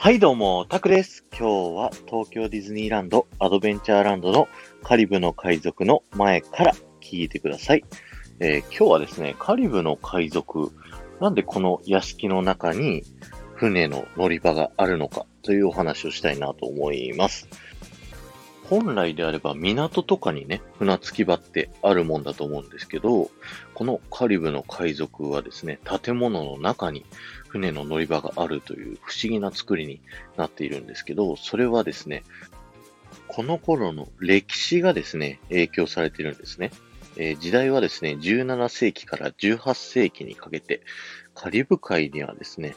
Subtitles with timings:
[0.00, 1.24] はいどうも、タクです。
[1.36, 4.46] 今日は東京ディズニーランドアドベンチャーランドの
[4.84, 7.84] カリブの海賊の前から聞いてください。
[8.38, 10.70] えー今日はですね、カリブの海賊、
[11.20, 13.02] なんでこの屋敷の中に
[13.56, 17.48] 船の乗り場があるのかというお話をしたいなと思います。
[18.68, 23.30] 本来であれば港とかにね、船着き場ってあるもんだと思うんですけど、
[23.72, 27.06] このカリブの海賊はですね、建物の中に
[27.48, 30.00] 船の乗り場があるという不思議な作りに
[30.36, 32.24] なっているんですけど、それはですね、
[33.26, 36.70] この頃の歴史がですね、影響されているんですね。
[37.16, 40.82] えー時代はですね、17世紀から18世紀にかけて、
[41.34, 42.76] カリブ海にはですね、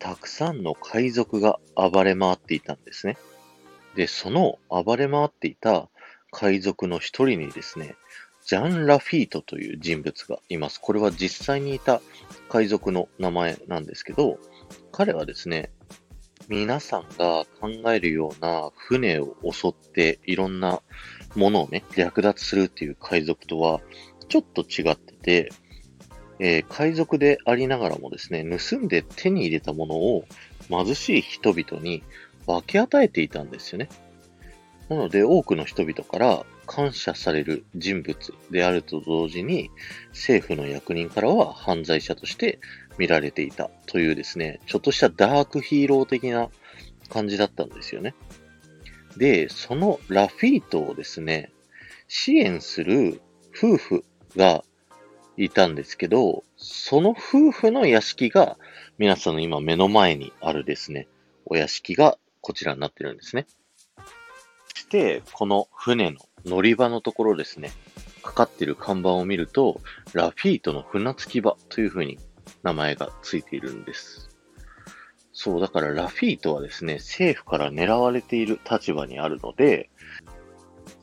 [0.00, 3.18] たくさんの海賊が暴れ回っていたんですね。
[3.94, 5.88] で、その暴れ回っていた
[6.30, 7.96] 海賊の一人にですね、
[8.46, 10.80] ジャン・ラフィートという人物がいます。
[10.80, 12.00] これは実際にいた
[12.48, 14.38] 海賊の名前なんですけど、
[14.92, 15.70] 彼はですね、
[16.48, 20.82] 皆さんが考えるような船を襲っていろんな
[21.36, 23.80] ものをね、略奪するっていう海賊とは
[24.28, 25.52] ちょっと違ってて、
[26.38, 30.24] えー海賊でありながらもですね、盗んで手に入れたものを
[30.68, 32.02] 貧しい人々に
[32.46, 33.88] 分け与えていたんですよね。
[34.88, 38.16] なので多くの人々から感謝される人物
[38.50, 39.70] であると同時に、
[40.10, 42.60] 政府の役人からは犯罪者として
[42.96, 46.48] 見られていたというですね、ちょっとしたダークヒーロー的な
[47.08, 48.14] 感じだったんですよね。
[49.16, 51.50] で、そのラフィートをですね、
[52.06, 53.20] 支援する
[53.56, 54.04] 夫婦
[54.36, 54.64] が
[55.36, 58.56] いたんですけど、その夫婦の屋敷が
[58.98, 61.08] 皆さんの今目の前にあるですね、
[61.46, 62.18] お屋敷が
[62.50, 63.46] こちらになってるんですね。
[64.74, 67.70] そして、この船の乗り場のところですね、
[68.24, 69.80] かかってる看板を見ると、
[70.14, 72.18] ラフィートの船着き場という風に
[72.64, 74.30] 名前がついているんです。
[75.32, 79.88] そう、だからラフィートはですね、政府から狙われている立場にあるので、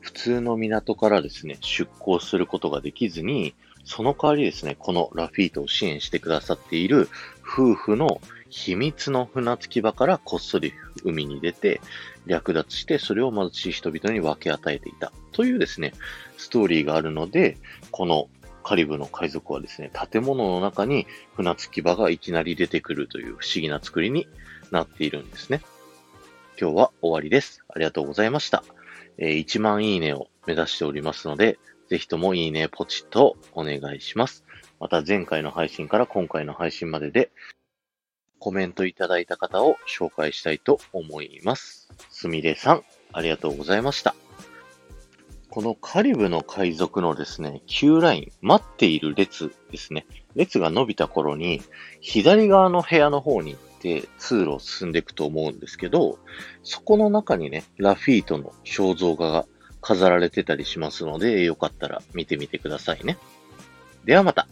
[0.00, 3.54] 普通の港からですね、出港することができずに、
[3.84, 7.08] その代わりですね、このラフィートを支援してくださっている
[7.42, 10.72] 夫婦の秘密の船着き場からこっそり
[11.06, 11.80] 海に出て、
[12.26, 15.92] 略奪して、それを貧しい人々に分け与えていたというですね、
[16.36, 17.56] ストーリーがあるので、
[17.90, 18.28] この
[18.62, 21.06] カリブの海賊はですね、建物の中に
[21.36, 24.26] 船着き場がいきなり出てくるという不思議な作りに
[24.70, 25.62] なっているんですね。
[26.60, 27.62] 今日は終わりです。
[27.68, 28.64] ありがとうございました。
[29.18, 31.58] えー1万いいねを目指しておりますので、
[31.88, 34.44] ぜひともいいねポチッとお願いします。
[34.80, 37.30] また前回の配信から今回の配信までで
[38.38, 41.88] コメントいただいた方を紹介したいと思います。
[42.10, 42.82] すみれさん、
[43.12, 44.14] ありがとうございました。
[45.56, 50.06] このカリブの海賊のですね、Q ライン、待っている列ですね。
[50.34, 51.62] 列が伸びた頃に、
[52.02, 56.18] 左側の部屋の方に行って通路を進んでいくと思うんですけど、
[56.62, 59.46] そこの中にね、ラフィートの肖像画が
[59.80, 63.16] 飾られてたりしますので、よかったら見てみてくださいね。
[64.04, 64.46] ではまた。